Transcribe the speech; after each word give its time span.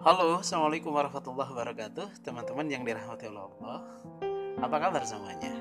Halo, 0.00 0.40
Assalamualaikum 0.40 0.96
warahmatullahi 0.96 1.52
wabarakatuh 1.52 2.24
Teman-teman 2.24 2.72
yang 2.72 2.88
dirahmati 2.88 3.28
Allah 3.28 3.84
Apa 4.56 4.80
kabar 4.80 5.04
semuanya? 5.04 5.52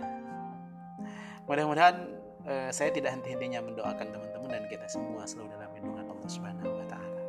Mudah-mudahan 1.44 2.08
eh, 2.48 2.72
saya 2.72 2.88
tidak 2.96 3.20
henti-hentinya 3.20 3.60
mendoakan 3.68 4.08
teman-teman 4.08 4.48
dan 4.48 4.64
kita 4.72 4.88
semua 4.88 5.28
selalu 5.28 5.60
dalam 5.60 5.76
lindungan 5.76 6.08
Allah 6.08 6.30
Subhanahu 6.32 6.72
wa 6.72 6.88
taala. 6.88 7.22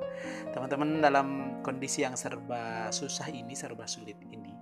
Teman-teman 0.55 1.03
dalam 1.03 1.29
kondisi 1.67 2.07
yang 2.07 2.15
serba 2.15 2.95
susah 2.95 3.27
ini, 3.27 3.59
serba 3.59 3.91
sulit 3.91 4.15
ini. 4.31 4.55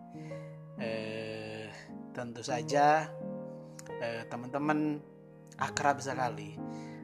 Eh, 0.81 1.69
tentu 2.17 2.41
saja 2.41 3.13
eh, 4.01 4.25
teman-teman 4.25 4.97
akrab 5.61 6.01
sekali 6.01 6.57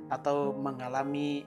atau 0.09 0.57
mengalami 0.57 1.45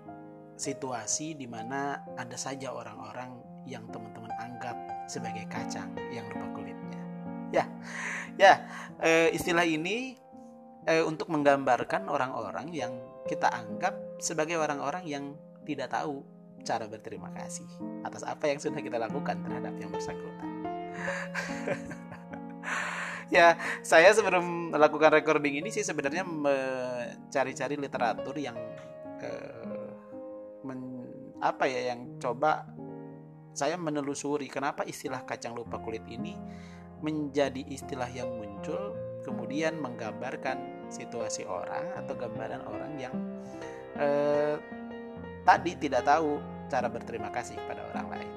situasi 0.53 1.33
di 1.33 1.49
mana 1.49 2.05
ada 2.13 2.37
saja 2.37 2.77
orang-orang 2.77 3.46
yang 3.67 3.83
teman-teman 3.91 4.31
anggap 4.39 4.75
sebagai 5.05 5.43
kacang 5.51 5.91
yang 6.09 6.25
lupa 6.31 6.47
kulitnya. 6.55 7.03
Ya, 7.51 7.65
ya 8.39 8.53
e, 9.03 9.35
istilah 9.35 9.67
ini 9.67 10.15
e, 10.87 11.03
untuk 11.03 11.27
menggambarkan 11.27 12.07
orang-orang 12.07 12.71
yang 12.71 12.95
kita 13.27 13.51
anggap 13.51 13.93
sebagai 14.23 14.55
orang-orang 14.55 15.03
yang 15.03 15.23
tidak 15.67 15.91
tahu 15.91 16.23
cara 16.63 16.87
berterima 16.87 17.31
kasih 17.35 17.67
atas 18.03 18.23
apa 18.23 18.51
yang 18.51 18.59
sudah 18.59 18.79
kita 18.79 18.99
lakukan 18.99 19.39
terhadap 19.43 19.73
yang 19.79 19.91
bersangkutan. 19.91 20.49
ya, 23.35 23.55
saya 23.83 24.11
sebelum 24.11 24.75
melakukan 24.75 25.11
recording 25.15 25.63
ini 25.63 25.69
sih 25.71 25.83
sebenarnya 25.83 26.27
mencari-cari 26.27 27.75
literatur 27.79 28.35
yang 28.35 28.57
eh, 29.23 29.91
men, 30.67 31.07
apa 31.39 31.63
ya 31.69 31.95
yang 31.95 32.19
coba 32.19 32.67
saya 33.57 33.73
menelusuri 33.73 34.45
kenapa 34.45 34.85
istilah 34.85 35.25
kacang 35.25 35.57
lupa 35.57 35.81
kulit 35.81 36.05
ini 36.05 36.37
menjadi 37.01 37.65
istilah 37.73 38.09
yang 38.13 38.29
muncul 38.37 38.93
kemudian 39.25 39.81
menggambarkan 39.81 40.87
situasi 40.93 41.43
orang 41.49 41.89
atau 41.97 42.13
gambaran 42.13 42.61
orang 42.69 42.93
yang 43.01 43.15
eh, 43.97 44.55
tadi 45.41 45.73
tidak 45.75 46.05
tahu 46.05 46.37
cara 46.67 46.87
berterima 46.91 47.33
kasih 47.33 47.57
pada 47.65 47.83
orang 47.91 48.07
lain. 48.13 48.33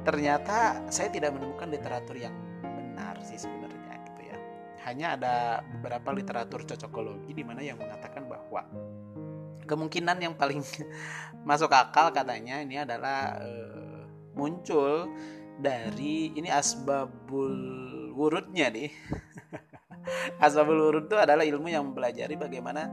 Ternyata 0.00 0.88
saya 0.88 1.12
tidak 1.12 1.36
menemukan 1.36 1.68
literatur 1.68 2.16
yang 2.16 2.32
benar 2.60 3.20
sih 3.20 3.36
sebenarnya 3.36 4.00
gitu 4.08 4.20
ya. 4.32 4.36
Hanya 4.88 5.06
ada 5.16 5.34
beberapa 5.76 6.12
literatur 6.12 6.64
cocokologi 6.64 7.36
di 7.36 7.44
mana 7.44 7.60
yang 7.60 7.76
mengatakan 7.76 8.24
bahwa 8.28 8.64
kemungkinan 9.68 10.18
yang 10.20 10.34
paling 10.36 10.64
masuk 11.48 11.72
akal 11.72 12.12
katanya 12.12 12.60
ini 12.60 12.80
adalah 12.80 13.40
uh, 13.40 13.79
muncul 14.40 15.12
dari 15.60 16.32
ini 16.32 16.48
asbabul 16.48 17.52
wurudnya 18.16 18.72
nih 18.72 18.88
asbabul 20.44 20.88
wurud 20.88 21.04
itu 21.12 21.16
adalah 21.20 21.44
ilmu 21.44 21.68
yang 21.68 21.92
mempelajari 21.92 22.40
bagaimana 22.40 22.88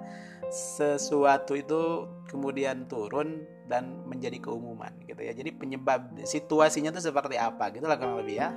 sesuatu 0.51 1.55
itu 1.55 2.07
kemudian 2.27 2.87
turun 2.87 3.43
dan 3.67 4.07
menjadi 4.07 4.39
keumuman 4.39 4.95
gitu 5.03 5.19
ya. 5.19 5.35
Jadi 5.35 5.51
penyebab 5.51 6.23
situasinya 6.23 6.89
itu 6.95 7.03
seperti 7.03 7.35
apa 7.35 7.67
gitu 7.75 7.83
lah 7.83 7.99
kurang 7.99 8.23
lebih 8.23 8.39
ya. 8.39 8.55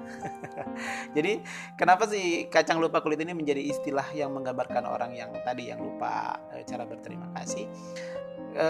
Jadi 1.18 1.42
kenapa 1.74 2.06
sih 2.06 2.46
kacang 2.46 2.78
lupa 2.78 3.02
kulit 3.02 3.18
ini 3.18 3.34
menjadi 3.34 3.58
istilah 3.58 4.06
yang 4.14 4.30
menggambarkan 4.30 4.86
orang 4.86 5.18
yang 5.18 5.34
tadi 5.42 5.74
yang 5.74 5.82
lupa 5.82 6.38
e, 6.54 6.62
cara 6.62 6.86
berterima 6.86 7.26
kasih? 7.34 7.66
E, 8.54 8.66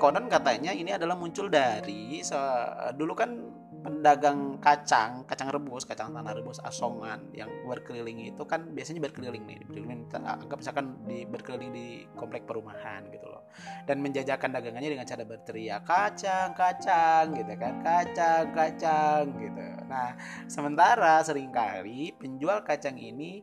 konon 0.00 0.32
katanya 0.32 0.72
ini 0.72 0.96
adalah 0.96 1.16
muncul 1.16 1.52
dari 1.52 2.24
so, 2.24 2.40
dulu 2.96 3.12
kan 3.12 3.36
pedagang 3.82 4.62
kacang, 4.62 5.26
kacang 5.26 5.50
rebus, 5.50 5.82
kacang 5.82 6.14
tanah 6.14 6.32
rebus 6.32 6.62
asongan 6.62 7.34
yang 7.34 7.50
berkeliling 7.66 8.30
itu 8.30 8.42
kan 8.46 8.70
biasanya 8.70 9.02
berkeliling 9.02 9.42
nih, 9.42 9.58
berkeliling 9.66 10.06
anggap 10.22 10.58
misalkan 10.62 11.02
di 11.04 11.26
berkeliling 11.26 11.70
di 11.74 12.06
komplek 12.14 12.46
perumahan 12.46 13.10
gitu 13.10 13.26
loh. 13.26 13.42
Dan 13.84 14.00
menjajakan 14.00 14.54
dagangannya 14.54 14.94
dengan 14.94 15.06
cara 15.06 15.26
berteriak 15.26 15.82
kacang, 15.82 16.54
kacang 16.54 17.34
gitu 17.34 17.52
kan, 17.58 17.74
kacang, 17.82 18.44
kacang 18.54 19.22
gitu. 19.36 19.66
Nah, 19.90 20.14
sementara 20.46 21.20
sering 21.26 21.50
kali 21.50 22.14
penjual 22.16 22.62
kacang 22.62 22.96
ini 22.96 23.42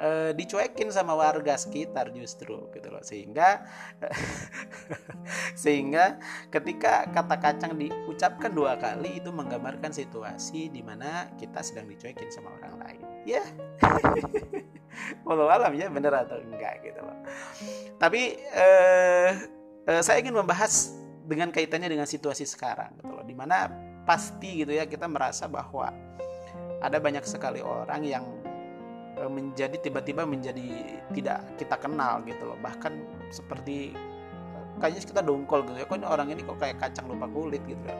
e, 0.00 0.32
dicuekin 0.32 0.88
sama 0.88 1.12
warga 1.12 1.54
sekitar 1.60 2.10
justru 2.16 2.72
gitu 2.72 2.88
loh. 2.88 3.04
Sehingga 3.04 3.68
sehingga 5.62 6.16
ketika 6.48 7.04
kata 7.12 7.36
kacang 7.36 7.76
diucapkan 7.76 8.50
dua 8.50 8.80
kali 8.80 9.20
itu 9.20 9.28
menggambarkan 9.28 9.92
situasi 9.92 10.72
di 10.72 10.80
mana 10.80 11.28
kita 11.36 11.60
sedang 11.60 11.86
dicuekin 11.86 12.32
sama 12.32 12.56
orang 12.56 12.74
lain. 12.80 13.04
Ya. 13.28 13.44
Walau 15.28 15.46
alam 15.46 15.76
ya 15.76 15.86
bener 15.92 16.10
atau 16.16 16.40
enggak 16.40 16.82
gitu 16.82 17.00
loh. 17.04 17.18
Tapi 18.00 18.40
eh, 18.40 19.30
eh, 19.86 20.02
saya 20.02 20.18
ingin 20.18 20.34
membahas 20.34 20.96
dengan 21.28 21.54
kaitannya 21.54 21.86
dengan 21.86 22.08
situasi 22.08 22.48
sekarang 22.48 22.96
gitu 22.98 23.12
loh. 23.12 23.22
Di 23.22 23.36
mana 23.36 23.70
pasti 24.08 24.64
gitu 24.64 24.72
ya 24.74 24.88
kita 24.88 25.06
merasa 25.06 25.46
bahwa 25.46 25.92
ada 26.80 26.96
banyak 26.96 27.22
sekali 27.28 27.60
orang 27.60 28.02
yang 28.02 28.24
menjadi 29.28 29.76
tiba-tiba 29.76 30.24
menjadi 30.24 30.96
tidak 31.12 31.58
kita 31.60 31.76
kenal 31.76 32.22
gitu 32.24 32.46
loh. 32.46 32.56
Bahkan 32.62 32.92
seperti 33.34 33.92
kayaknya 34.80 35.02
kita 35.04 35.20
dongkol 35.20 35.60
gitu 35.68 35.76
ya 35.76 35.84
kok 35.84 35.98
ini 36.00 36.06
orang 36.08 36.32
ini 36.32 36.40
kok 36.40 36.56
kayak 36.56 36.80
kacang 36.80 37.10
lupa 37.10 37.28
kulit 37.28 37.60
gitu 37.68 37.82
ya. 37.84 37.96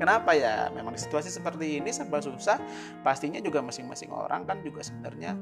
Kenapa 0.00 0.32
ya? 0.32 0.72
Memang 0.72 0.96
di 0.96 1.00
situasi 1.02 1.28
seperti 1.28 1.82
ini 1.82 1.92
serba 1.92 2.24
susah. 2.24 2.56
Pastinya 3.04 3.38
juga 3.42 3.60
masing-masing 3.60 4.08
orang 4.08 4.48
kan 4.48 4.64
juga 4.64 4.80
sebenarnya 4.80 5.36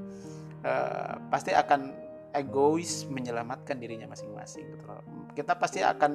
uh, 0.66 1.14
pasti 1.30 1.54
akan 1.54 1.94
egois 2.34 3.06
menyelamatkan 3.06 3.78
dirinya 3.78 4.10
masing-masing 4.10 4.66
gitu 4.66 4.84
loh. 4.86 5.02
Kita 5.34 5.54
pasti 5.54 5.84
akan 5.84 6.12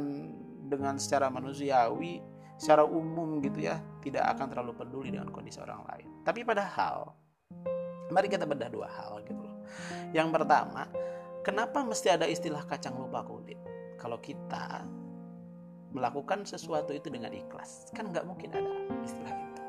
dengan 0.66 0.98
secara 0.98 1.30
manusiawi 1.32 2.36
secara 2.56 2.88
umum 2.88 3.44
gitu 3.44 3.68
ya 3.68 3.84
tidak 4.00 4.24
akan 4.36 4.48
terlalu 4.48 4.72
peduli 4.80 5.10
dengan 5.12 5.32
kondisi 5.32 5.60
orang 5.60 5.84
lain. 5.92 6.08
Tapi 6.24 6.42
padahal 6.48 7.25
Mari 8.14 8.28
kita 8.30 8.46
bedah 8.46 8.70
dua 8.70 8.86
hal 8.86 9.22
gitu 9.26 9.42
loh. 9.42 9.58
Yang 10.14 10.30
pertama, 10.30 10.86
kenapa 11.42 11.82
mesti 11.82 12.14
ada 12.14 12.30
istilah 12.30 12.62
kacang 12.70 12.94
lupa 12.94 13.26
kulit? 13.26 13.58
Kalau 13.98 14.22
kita 14.22 14.86
melakukan 15.96 16.46
sesuatu 16.46 16.92
itu 16.92 17.08
dengan 17.10 17.34
ikhlas, 17.34 17.90
kan 17.96 18.12
nggak 18.12 18.28
mungkin 18.28 18.52
ada 18.54 18.70
istilah 19.02 19.34
itu. 19.34 19.62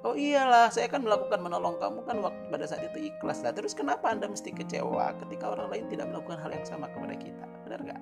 Oh 0.00 0.16
iyalah, 0.16 0.72
saya 0.72 0.88
kan 0.88 1.04
melakukan 1.04 1.44
menolong 1.44 1.76
kamu 1.76 2.00
kan 2.08 2.16
waktu 2.24 2.42
pada 2.48 2.64
saat 2.64 2.88
itu 2.88 3.12
ikhlas 3.12 3.44
lah. 3.44 3.52
Terus 3.52 3.76
kenapa 3.76 4.08
anda 4.08 4.24
mesti 4.32 4.48
kecewa 4.48 5.12
ketika 5.20 5.52
orang 5.52 5.68
lain 5.68 5.84
tidak 5.92 6.08
melakukan 6.08 6.40
hal 6.40 6.48
yang 6.56 6.64
sama 6.64 6.88
kepada 6.88 7.12
kita? 7.20 7.44
Benar 7.68 7.80
nggak? 7.84 8.00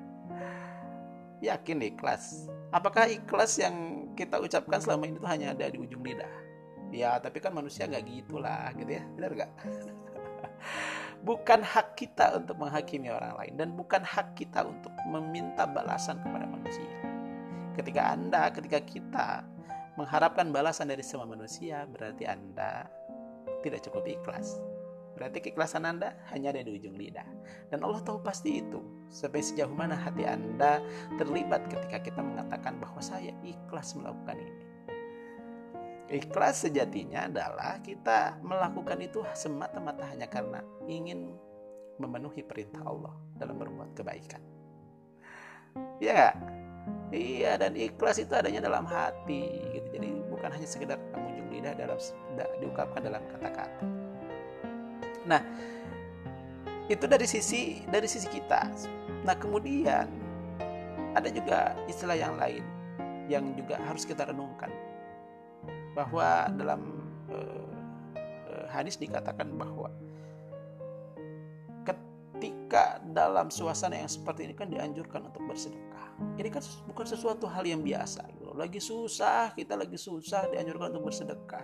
Yakin 1.43 1.79
ikhlas? 1.83 2.47
Apakah 2.71 3.11
ikhlas 3.11 3.59
yang 3.59 4.07
kita 4.15 4.39
ucapkan 4.39 4.79
selama 4.79 5.11
ini 5.11 5.19
itu 5.19 5.27
hanya 5.27 5.51
ada 5.51 5.67
di 5.67 5.79
ujung 5.83 6.07
lidah? 6.07 6.48
Ya 6.93 7.21
tapi 7.21 7.39
kan 7.39 7.53
manusia 7.53 7.85
nggak 7.89 8.05
gitulah 8.05 8.73
gitu 8.77 8.93
ya. 8.99 9.05
Benar 9.17 9.31
nggak? 9.35 9.53
Bukan 11.29 11.61
hak 11.67 11.99
kita 11.99 12.39
untuk 12.39 12.55
menghakimi 12.63 13.11
orang 13.11 13.35
lain 13.35 13.55
dan 13.59 13.75
bukan 13.75 14.07
hak 14.07 14.39
kita 14.39 14.63
untuk 14.63 14.95
meminta 15.11 15.67
balasan 15.67 16.23
kepada 16.23 16.47
manusia. 16.47 16.95
Ketika 17.75 18.15
anda 18.15 18.47
ketika 18.55 18.79
kita 18.87 19.43
mengharapkan 19.99 20.55
balasan 20.55 20.95
dari 20.95 21.03
semua 21.03 21.27
manusia 21.27 21.83
berarti 21.91 22.23
anda 22.23 22.87
tidak 23.67 23.83
cukup 23.83 24.07
ikhlas. 24.07 24.63
Berarti 25.19 25.43
keikhlasan 25.43 25.83
anda 25.83 26.15
hanya 26.31 26.55
ada 26.55 26.63
di 26.63 26.79
ujung 26.79 26.95
lidah. 26.95 27.27
Dan 27.75 27.83
Allah 27.83 27.99
tahu 28.07 28.23
pasti 28.23 28.63
itu. 28.63 28.79
Sampai 29.11 29.43
sejauh 29.43 29.75
mana 29.75 29.99
hati 29.99 30.23
anda 30.23 30.79
terlibat 31.19 31.67
ketika 31.67 31.99
kita 31.99 32.23
mengatakan 32.23 32.79
bahwa 32.79 33.03
saya 33.03 33.35
ikhlas 33.43 33.99
melakukan 33.99 34.39
ini 34.39 34.68
Ikhlas 36.09 36.65
sejatinya 36.65 37.29
adalah 37.29 37.85
kita 37.85 38.41
melakukan 38.41 38.97
itu 39.05 39.21
semata-mata 39.37 40.09
hanya 40.09 40.25
karena 40.25 40.65
ingin 40.89 41.37
memenuhi 42.01 42.41
perintah 42.49 42.81
Allah 42.89 43.13
dalam 43.37 43.61
berbuat 43.61 43.93
kebaikan. 43.93 44.41
Iya? 46.01 46.33
Iya 47.13 47.61
dan 47.61 47.77
ikhlas 47.77 48.21
itu 48.25 48.33
adanya 48.33 48.65
dalam 48.65 48.89
hati 48.89 49.69
gitu. 49.77 50.01
Jadi 50.01 50.09
bukan 50.33 50.49
hanya 50.49 50.69
sekedar 50.69 50.97
mengunjung 51.13 51.49
lidah 51.53 51.75
dalam 51.77 51.99
diungkapkan 52.57 53.01
dalam 53.05 53.23
kata-kata. 53.29 53.85
Nah, 55.29 55.45
itu 56.89 57.05
dari 57.05 57.29
sisi 57.29 57.85
dari 57.85 58.09
sisi 58.09 58.33
kita. 58.33 58.65
Nah, 59.29 59.37
kemudian 59.37 60.09
ada 61.13 61.29
juga 61.29 61.77
istilah 61.85 62.17
yang 62.17 62.41
lain 62.41 62.65
yang 63.29 63.45
juga 63.53 63.77
harus 63.85 64.09
kita 64.09 64.25
renungkan 64.25 64.73
bahwa 65.99 66.47
dalam 66.55 66.81
uh, 67.27 67.67
hadis 68.71 68.95
dikatakan 68.95 69.51
bahwa 69.59 69.91
ketika 71.83 73.03
dalam 73.11 73.51
suasana 73.51 73.99
yang 73.99 74.07
seperti 74.07 74.47
ini 74.47 74.55
kan 74.55 74.71
dianjurkan 74.71 75.27
untuk 75.27 75.43
bersedekah. 75.51 76.07
Ini 76.39 76.49
kan 76.55 76.63
bukan 76.87 77.07
sesuatu 77.11 77.51
hal 77.51 77.67
yang 77.67 77.83
biasa. 77.83 78.23
Gitu 78.31 78.49
lagi 78.59 78.83
susah 78.83 79.55
kita 79.55 79.79
lagi 79.79 79.95
susah 79.95 80.51
dianjurkan 80.51 80.91
untuk 80.91 81.15
bersedekah 81.15 81.63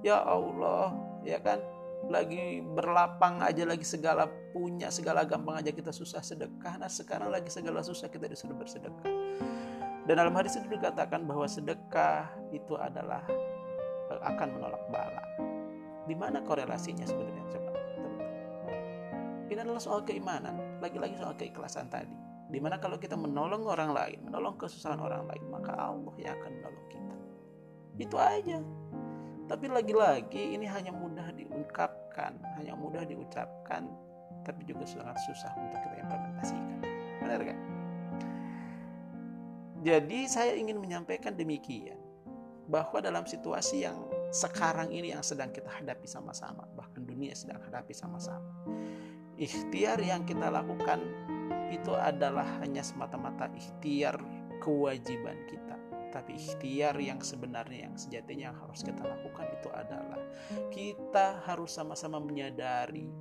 ya 0.00 0.24
Allah 0.24 0.96
ya 1.20 1.36
kan 1.44 1.60
lagi 2.08 2.64
berlapang 2.64 3.44
aja 3.44 3.68
lagi 3.68 3.84
segala 3.84 4.26
punya 4.56 4.88
segala 4.88 5.28
gampang 5.28 5.60
aja 5.60 5.70
kita 5.70 5.92
susah 5.92 6.24
sedekah 6.24 6.80
nah 6.80 6.88
sekarang 6.88 7.28
lagi 7.28 7.52
segala 7.52 7.84
susah 7.84 8.08
kita 8.08 8.26
disuruh 8.32 8.56
bersedekah 8.56 9.12
dan 10.08 10.14
dalam 10.18 10.34
hadis 10.34 10.56
itu 10.56 10.72
dikatakan 10.72 11.22
bahwa 11.28 11.44
sedekah 11.46 12.32
itu 12.50 12.74
adalah 12.80 13.22
eh, 13.28 13.51
akan 14.22 14.48
menolak 14.58 14.84
bala 14.88 15.24
di 16.06 16.14
mana 16.18 16.42
korelasinya 16.42 17.06
sebenarnya 17.06 17.44
coba 17.50 17.70
ini 19.52 19.60
adalah 19.60 19.82
soal 19.82 20.00
keimanan 20.02 20.80
lagi-lagi 20.80 21.18
soal 21.20 21.36
keikhlasan 21.36 21.92
tadi 21.92 22.32
Di 22.52 22.60
mana 22.60 22.76
kalau 22.76 23.00
kita 23.00 23.16
menolong 23.16 23.64
orang 23.64 23.96
lain, 23.96 24.28
menolong 24.28 24.60
kesusahan 24.60 25.00
orang 25.00 25.24
lain, 25.24 25.40
maka 25.48 25.72
Allah 25.72 26.12
yang 26.20 26.36
akan 26.36 26.52
menolong 26.60 26.86
kita. 26.92 27.16
Itu 27.96 28.16
aja. 28.20 28.60
Tapi 29.48 29.72
lagi-lagi 29.72 30.52
ini 30.52 30.68
hanya 30.68 30.92
mudah 30.92 31.32
diungkapkan, 31.32 32.36
hanya 32.60 32.76
mudah 32.76 33.08
diucapkan, 33.08 33.88
tapi 34.44 34.68
juga 34.68 34.84
sangat 34.84 35.16
susah 35.24 35.48
untuk 35.56 35.80
kita 35.80 35.96
implementasikan. 36.04 36.78
Benar 37.24 37.40
kan? 37.40 37.58
Jadi 39.80 40.18
saya 40.28 40.52
ingin 40.52 40.76
menyampaikan 40.76 41.32
demikian 41.32 41.96
bahwa 42.72 43.04
dalam 43.04 43.28
situasi 43.28 43.84
yang 43.84 44.00
sekarang 44.32 44.88
ini 44.88 45.12
yang 45.12 45.20
sedang 45.20 45.52
kita 45.52 45.68
hadapi 45.68 46.08
sama-sama, 46.08 46.64
bahkan 46.72 47.04
dunia 47.04 47.36
sedang 47.36 47.60
hadapi 47.68 47.92
sama-sama. 47.92 48.48
Ikhtiar 49.36 50.00
yang 50.00 50.24
kita 50.24 50.48
lakukan 50.48 51.04
itu 51.68 51.92
adalah 51.92 52.64
hanya 52.64 52.80
semata-mata 52.80 53.52
ikhtiar 53.52 54.16
kewajiban 54.64 55.36
kita. 55.44 55.76
Tapi 56.16 56.36
ikhtiar 56.36 56.96
yang 56.96 57.20
sebenarnya 57.20 57.92
yang 57.92 57.96
sejatinya 57.96 58.52
yang 58.52 58.56
harus 58.56 58.80
kita 58.80 59.04
lakukan 59.04 59.52
itu 59.52 59.68
adalah 59.68 60.20
kita 60.72 61.44
harus 61.44 61.76
sama-sama 61.76 62.20
menyadari 62.24 63.12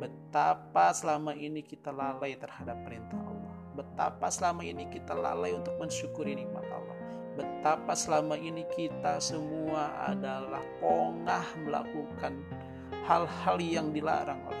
betapa 0.00 0.96
selama 0.96 1.36
ini 1.36 1.60
kita 1.60 1.92
lalai 1.92 2.32
terhadap 2.40 2.80
perintah 2.80 3.20
Allah. 3.20 3.56
Betapa 3.76 4.32
selama 4.32 4.64
ini 4.64 4.88
kita 4.88 5.12
lalai 5.12 5.52
untuk 5.52 5.76
mensyukuri 5.80 6.36
nikmat 6.36 6.64
Allah 6.68 6.99
betapa 7.38 7.92
selama 7.94 8.34
ini 8.38 8.66
kita 8.74 9.20
semua 9.20 9.92
adalah 10.08 10.62
pongah 10.78 11.46
melakukan 11.62 12.40
hal-hal 13.06 13.56
yang 13.58 13.90
dilarang 13.94 14.40
oleh 14.46 14.60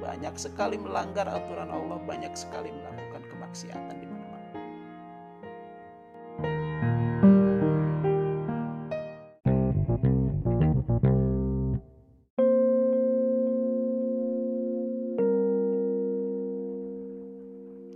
banyak 0.00 0.34
sekali 0.40 0.80
melanggar 0.80 1.28
aturan 1.28 1.68
Allah, 1.68 2.00
banyak 2.02 2.32
sekali 2.32 2.72
melakukan 2.72 3.20
kemaksiatan 3.30 3.94
di 4.00 4.06
mana-mana. 4.08 4.50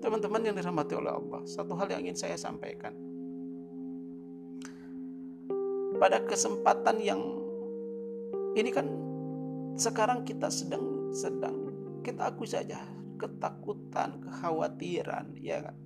Teman-teman 0.04 0.44
yang 0.44 0.54
dirahmati 0.54 0.94
oleh 0.94 1.12
Allah, 1.16 1.40
satu 1.48 1.72
hal 1.75 1.88
yang 1.88 2.04
ingin 2.04 2.20
saya 2.20 2.37
sampaikan. 2.37 3.13
Pada 5.99 6.23
kesempatan 6.26 6.99
yang 7.00 7.23
ini 8.55 8.70
kan 8.70 8.87
sekarang 9.75 10.23
kita 10.23 10.50
sedang 10.50 11.11
sedang 11.14 11.64
kita 12.05 12.31
akui 12.31 12.46
saja 12.46 12.94
ketakutan, 13.19 14.20
kekhawatiran, 14.20 15.38
ya 15.38 15.64
kan? 15.64 15.76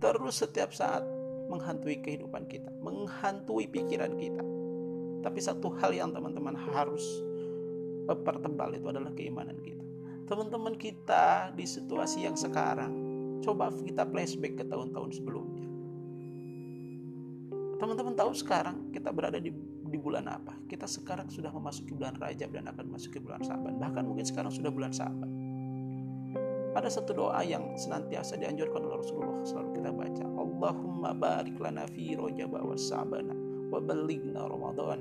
Terus 0.00 0.42
setiap 0.44 0.74
saat 0.74 1.04
menghantui 1.50 1.98
kehidupan 2.04 2.46
kita, 2.46 2.70
menghantui 2.84 3.66
pikiran 3.66 4.14
kita. 4.16 4.44
Tapi 5.20 5.38
satu 5.40 5.72
hal 5.80 5.92
yang 5.92 6.10
teman-teman 6.14 6.56
harus 6.56 7.04
pertebal 8.24 8.72
itu 8.72 8.86
adalah 8.88 9.12
keimanan 9.12 9.58
kita. 9.60 9.84
Teman-teman 10.30 10.78
kita 10.78 11.50
di 11.52 11.66
situasi 11.66 12.24
yang 12.24 12.38
sekarang, 12.38 12.92
coba 13.42 13.74
kita 13.74 14.06
flashback 14.06 14.62
ke 14.62 14.64
tahun-tahun 14.64 15.10
sebelumnya. 15.20 15.59
Teman-teman 17.80 18.12
tahu 18.12 18.36
sekarang 18.36 18.92
kita 18.92 19.08
berada 19.08 19.40
di 19.40 19.48
di 19.90 19.96
bulan 19.96 20.28
apa? 20.28 20.52
Kita 20.68 20.84
sekarang 20.84 21.32
sudah 21.32 21.48
memasuki 21.48 21.96
bulan 21.96 22.12
Rajab 22.20 22.52
dan 22.52 22.68
akan 22.68 22.84
memasuki 22.92 23.18
bulan 23.18 23.40
Saban. 23.40 23.80
Bahkan 23.80 24.04
mungkin 24.04 24.28
sekarang 24.28 24.52
sudah 24.52 24.68
bulan 24.68 24.92
Saban. 24.92 25.32
Ada 26.76 27.00
satu 27.00 27.16
doa 27.16 27.40
yang 27.42 27.74
senantiasa 27.74 28.38
dianjurkan 28.38 28.84
oleh 28.84 29.00
Rasulullah 29.00 29.42
selalu 29.42 29.80
kita 29.80 29.90
baca. 29.96 30.24
Allahumma 30.28 31.10
barik 31.16 31.56
lana 31.58 31.88
fi 31.88 32.14
Rajab 32.14 32.52
wa 32.52 32.76
Sabana 32.76 33.34
wa 33.72 33.80
balighna 33.80 34.44
Ramadan. 34.44 35.00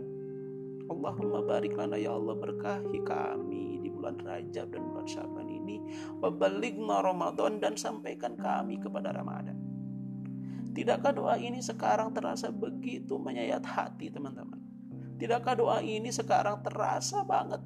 Allahumma 0.90 1.46
barik 1.46 1.76
lana 1.76 2.00
ya 2.00 2.16
Allah 2.16 2.34
berkahi 2.34 3.04
kami 3.06 3.84
di 3.86 3.92
bulan 3.92 4.18
Rajab 4.24 4.72
dan 4.72 4.82
bulan 4.88 5.06
Syaban 5.06 5.52
ini 5.52 5.84
wa 6.18 6.32
balighna 6.32 7.04
Ramadan 7.04 7.60
dan 7.60 7.76
sampaikan 7.76 8.40
kami 8.40 8.80
kepada 8.80 9.12
Ramadan. 9.12 9.59
Tidakkah 10.70 11.14
doa 11.14 11.36
ini 11.42 11.60
sekarang 11.60 12.14
terasa 12.14 12.54
begitu 12.54 13.18
menyayat 13.18 13.66
hati 13.66 14.14
teman-teman? 14.14 14.62
Tidakkah 15.18 15.58
doa 15.58 15.78
ini 15.82 16.14
sekarang 16.14 16.62
terasa 16.62 17.26
banget? 17.26 17.60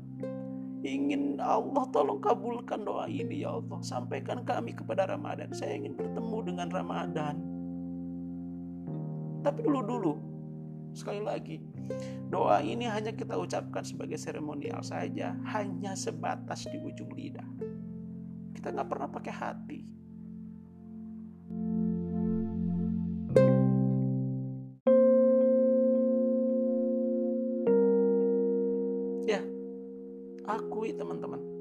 Ingin 0.83 1.39
Allah 1.39 1.87
tolong 1.91 2.19
kabulkan 2.19 2.83
doa 2.83 3.07
ini 3.07 3.43
ya 3.43 3.55
Allah. 3.55 3.79
Sampaikan 3.83 4.43
kami 4.43 4.75
kepada 4.75 5.07
Ramadan. 5.07 5.51
Saya 5.55 5.79
ingin 5.79 5.95
bertemu 5.95 6.37
dengan 6.43 6.67
Ramadan. 6.71 7.35
Tapi 9.43 9.59
dulu-dulu 9.63 10.15
sekali 10.93 11.25
lagi 11.25 11.57
doa 12.29 12.61
ini 12.61 12.85
hanya 12.85 13.11
kita 13.11 13.33
ucapkan 13.33 13.81
sebagai 13.81 14.15
seremonial 14.15 14.85
saja 14.85 15.33
hanya 15.51 15.97
sebatas 15.99 16.63
di 16.69 16.79
ujung 16.79 17.11
lidah. 17.11 17.47
Kita 18.55 18.71
nggak 18.71 18.87
pernah 18.87 19.09
pakai 19.11 19.33
hati 19.33 19.79
teman-teman. 30.97 31.53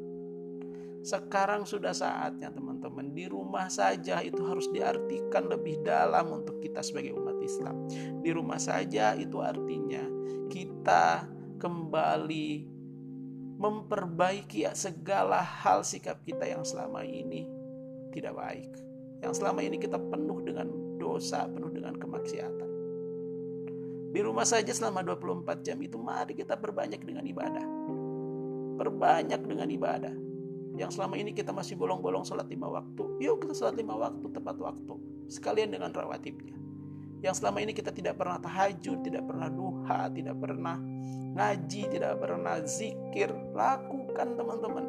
Sekarang 1.03 1.67
sudah 1.67 1.91
saatnya 1.91 2.55
teman-teman 2.55 3.11
di 3.11 3.27
rumah 3.27 3.67
saja 3.67 4.23
itu 4.23 4.39
harus 4.47 4.71
diartikan 4.71 5.51
lebih 5.51 5.83
dalam 5.83 6.31
untuk 6.31 6.63
kita 6.63 6.79
sebagai 6.79 7.19
umat 7.19 7.43
Islam. 7.43 7.91
Di 8.23 8.31
rumah 8.31 8.63
saja 8.63 9.19
itu 9.19 9.43
artinya 9.43 10.07
kita 10.47 11.27
kembali 11.59 12.71
memperbaiki 13.59 14.63
segala 14.79 15.43
hal 15.43 15.83
sikap 15.83 16.23
kita 16.23 16.47
yang 16.47 16.63
selama 16.63 17.03
ini 17.03 17.51
tidak 18.15 18.39
baik. 18.39 18.71
Yang 19.27 19.43
selama 19.43 19.63
ini 19.67 19.83
kita 19.83 19.99
penuh 19.99 20.39
dengan 20.47 20.71
dosa, 21.03 21.51
penuh 21.51 21.71
dengan 21.75 21.99
kemaksiatan. 21.99 22.71
Di 24.13 24.21
rumah 24.23 24.47
saja 24.47 24.71
selama 24.71 25.03
24 25.03 25.67
jam 25.67 25.79
itu 25.83 25.99
mari 25.99 26.39
kita 26.39 26.55
berbanyak 26.55 27.03
dengan 27.03 27.27
ibadah 27.27 27.82
Perbanyak 28.77 29.41
dengan 29.45 29.69
ibadah. 29.69 30.15
Yang 30.73 30.97
selama 30.97 31.21
ini 31.21 31.37
kita 31.37 31.53
masih 31.53 31.77
bolong-bolong 31.77 32.25
sholat 32.25 32.49
lima 32.49 32.69
waktu. 32.69 33.05
Yuk 33.21 33.45
kita 33.45 33.53
sholat 33.53 33.77
lima 33.77 33.93
waktu 33.97 34.25
tepat 34.33 34.57
waktu. 34.57 34.95
Sekalian 35.29 35.69
dengan 35.69 35.93
rawatibnya. 35.93 36.57
Yang 37.23 37.45
selama 37.45 37.63
ini 37.63 37.77
kita 37.77 37.95
tidak 37.95 38.19
pernah 38.19 38.41
tahajud, 38.41 38.99
tidak 39.05 39.23
pernah 39.29 39.47
duha, 39.53 40.11
tidak 40.11 40.37
pernah 40.43 40.77
ngaji, 41.39 41.83
tidak 41.93 42.19
pernah 42.19 42.57
zikir. 42.65 43.31
Lakukan 43.53 44.29
teman-teman. 44.35 44.85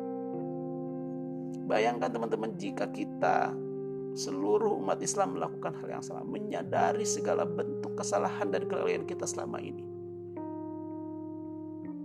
Bayangkan 1.68 2.10
teman-teman 2.10 2.52
jika 2.58 2.90
kita 2.90 3.54
seluruh 4.18 4.78
umat 4.82 5.02
Islam 5.04 5.38
melakukan 5.38 5.74
hal 5.84 6.00
yang 6.00 6.04
sama, 6.06 6.26
menyadari 6.26 7.06
segala 7.06 7.46
bentuk 7.46 7.96
kesalahan 7.98 8.50
dan 8.50 8.66
kelalaian 8.66 9.06
kita 9.06 9.26
selama 9.26 9.58
ini 9.58 9.93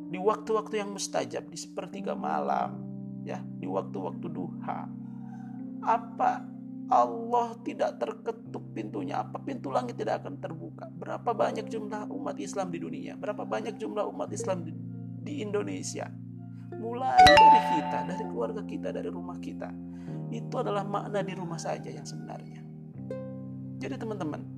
di 0.08 0.16
waktu-waktu 0.16 0.80
yang 0.80 0.96
mustajab 0.96 1.52
di 1.52 1.58
sepertiga 1.60 2.16
malam 2.16 2.80
ya 3.28 3.44
di 3.60 3.68
waktu-waktu 3.68 4.26
duha 4.32 4.88
apa 5.84 6.48
Allah 6.88 7.52
tidak 7.68 8.00
terketuk 8.00 8.64
pintunya? 8.72 9.20
Apa 9.20 9.44
pintu 9.44 9.68
langit 9.68 10.00
tidak 10.00 10.24
akan 10.24 10.40
terbuka? 10.40 10.88
Berapa 10.88 11.36
banyak 11.36 11.68
jumlah 11.68 12.08
umat 12.08 12.40
Islam 12.40 12.72
di 12.72 12.80
dunia? 12.80 13.12
Berapa 13.12 13.44
banyak 13.44 13.76
jumlah 13.76 14.08
umat 14.08 14.32
Islam 14.32 14.64
di, 14.64 14.72
di 15.20 15.44
Indonesia? 15.44 16.08
Mulai 16.80 17.20
dari 17.28 17.60
kita 17.76 17.98
dari 18.08 18.24
keluarga 18.24 18.62
kita 18.64 18.88
dari 18.88 19.12
rumah 19.12 19.36
kita. 19.36 19.68
Itu 20.32 20.64
adalah 20.64 20.88
makna 20.88 21.20
di 21.20 21.36
rumah 21.36 21.60
saja 21.60 21.92
yang 21.92 22.08
sebenarnya. 22.08 22.64
Jadi 23.76 23.94
teman-teman 24.00 24.57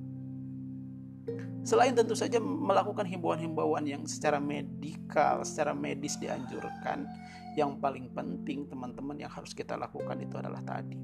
Selain 1.61 1.93
tentu 1.93 2.17
saja 2.17 2.41
melakukan 2.41 3.05
himbauan-himbauan 3.05 3.85
yang 3.85 4.03
secara 4.09 4.41
medikal, 4.41 5.45
secara 5.45 5.77
medis 5.77 6.17
dianjurkan, 6.17 7.05
yang 7.53 7.77
paling 7.77 8.09
penting 8.15 8.65
teman-teman 8.65 9.19
yang 9.19 9.29
harus 9.29 9.51
kita 9.51 9.75
lakukan 9.75 10.17
itu 10.23 10.39
adalah 10.39 10.63
tadi 10.63 10.95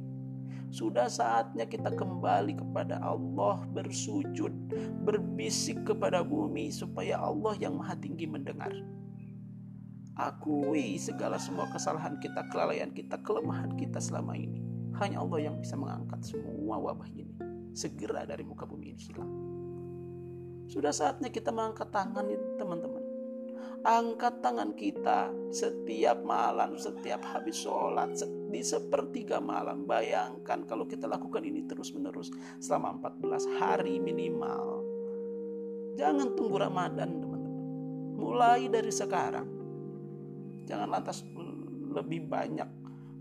Sudah 0.67 1.07
saatnya 1.07 1.63
kita 1.63 1.95
kembali 1.95 2.59
kepada 2.59 2.99
Allah, 2.99 3.63
bersujud, 3.71 4.51
berbisik 5.07 5.87
kepada 5.87 6.27
bumi 6.27 6.67
supaya 6.75 7.23
Allah 7.23 7.55
yang 7.55 7.79
Maha 7.79 7.95
Tinggi 7.95 8.27
mendengar. 8.27 8.75
Akui 10.19 10.99
segala 10.99 11.39
semua 11.39 11.71
kesalahan 11.71 12.19
kita, 12.19 12.51
kelalaian 12.51 12.91
kita, 12.91 13.15
kelemahan 13.23 13.79
kita 13.79 14.03
selama 14.03 14.35
ini. 14.35 14.59
Hanya 14.99 15.23
Allah 15.23 15.47
yang 15.47 15.55
bisa 15.55 15.79
mengangkat 15.79 16.19
semua 16.27 16.75
wabah 16.75 17.07
ini. 17.15 17.31
Segera 17.71 18.27
dari 18.27 18.43
muka 18.43 18.67
bumi 18.67 18.91
ini 18.91 19.01
hilang. 19.07 19.56
Sudah 20.67 20.91
saatnya 20.91 21.31
kita 21.31 21.49
mengangkat 21.55 21.89
tangan 21.89 22.27
teman-teman 22.59 23.07
angkat 23.87 24.43
tangan 24.43 24.75
kita 24.75 25.31
setiap 25.47 26.19
malam, 26.27 26.75
setiap 26.75 27.23
habis 27.23 27.63
sholat, 27.63 28.11
di 28.51 28.59
sepertiga 28.59 29.39
malam. 29.39 29.87
Bayangkan 29.87 30.67
kalau 30.67 30.83
kita 30.83 31.07
lakukan 31.07 31.43
ini 31.47 31.63
terus-menerus 31.63 32.27
selama 32.59 32.99
14 32.99 33.47
hari 33.63 33.95
minimal. 34.03 34.83
Jangan 35.95 36.35
tunggu 36.37 36.61
Ramadan, 36.61 37.09
teman-teman. 37.15 37.63
Mulai 38.19 38.69
dari 38.69 38.93
sekarang. 38.93 39.47
Jangan 40.67 40.87
lantas 40.91 41.23
lebih 41.95 42.27
banyak 42.27 42.67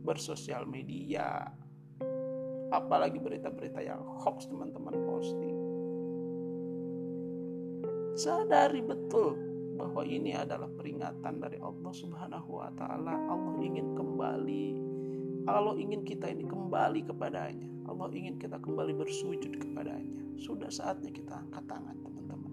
bersosial 0.04 0.66
media. 0.68 1.46
Apalagi 2.74 3.22
berita-berita 3.22 3.80
yang 3.80 4.02
hoax 4.02 4.50
teman-teman 4.50 4.98
posting. 5.06 5.55
Sadari 8.16 8.80
betul 8.80 9.36
bahwa 9.76 10.00
ini 10.08 10.32
adalah 10.32 10.72
peringatan 10.72 11.36
dari 11.36 11.60
Allah 11.60 11.92
Subhanahu 11.92 12.48
wa 12.48 12.72
taala. 12.72 13.12
Allah 13.12 13.54
ingin 13.60 13.92
kembali. 13.92 14.66
Allah 15.44 15.76
ingin 15.76 16.00
kita 16.00 16.32
ini 16.32 16.48
kembali 16.48 17.04
kepadanya. 17.12 17.68
Allah 17.84 18.08
ingin 18.16 18.40
kita 18.40 18.56
kembali 18.56 18.96
bersujud 18.96 19.60
kepadanya. 19.60 20.40
Sudah 20.40 20.72
saatnya 20.72 21.12
kita 21.12 21.44
angkat 21.44 21.68
tangan, 21.68 21.96
teman-teman. 22.00 22.52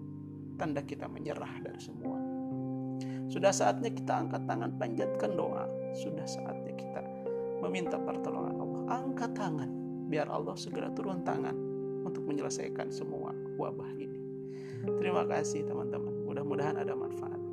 Tanda 0.60 0.84
kita 0.84 1.08
menyerah 1.08 1.56
dari 1.64 1.80
semua. 1.80 2.20
Sudah 3.32 3.50
saatnya 3.50 3.88
kita 3.88 4.20
angkat 4.20 4.44
tangan, 4.44 4.76
panjatkan 4.76 5.32
doa. 5.32 5.64
Sudah 5.96 6.28
saatnya 6.28 6.76
kita 6.76 7.00
meminta 7.64 7.96
pertolongan 7.96 8.60
Allah. 8.60 8.82
Angkat 9.00 9.32
tangan 9.32 9.70
biar 10.12 10.28
Allah 10.28 10.60
segera 10.60 10.92
turun 10.92 11.24
tangan 11.24 11.56
untuk 12.04 12.20
menyelesaikan 12.28 12.92
semua 12.92 13.32
wabah 13.56 13.90
ini. 13.96 14.13
Terima 14.86 15.22
kasih 15.28 15.68
teman-teman. 15.68 16.14
Mudah-mudahan 16.24 16.80
ada 16.80 16.96
manfaat. 16.96 17.43